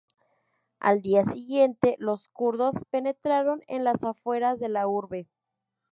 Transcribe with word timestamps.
Al 0.79 1.03
día 1.03 1.23
siguiente, 1.25 1.95
los 1.99 2.27
kurdos 2.29 2.83
penetraron 2.89 3.61
en 3.67 3.83
las 3.83 4.03
afueras 4.03 4.57
de 4.57 4.67
la 4.69 4.87
urbe. 4.87 5.29